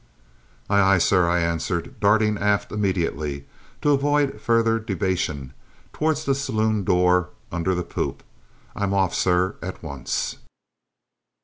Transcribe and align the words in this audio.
"Aye, 0.67 0.81
aye, 0.81 0.97
sir!" 0.97 1.27
I 1.29 1.41
answered, 1.41 1.99
darting 1.99 2.35
aft 2.39 2.71
immediately, 2.71 3.45
to 3.83 3.91
avoid 3.91 4.41
further 4.41 4.79
debation, 4.79 5.53
towards 5.93 6.25
the 6.25 6.33
saloon 6.33 6.83
door 6.83 7.29
under 7.51 7.75
the 7.75 7.83
poop. 7.83 8.23
"I'm 8.75 8.95
off, 8.95 9.13
sir, 9.13 9.57
at 9.61 9.83
once!" 9.83 10.37